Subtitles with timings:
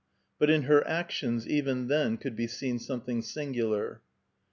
[0.39, 4.01] But in her actions even then could be seen something singular.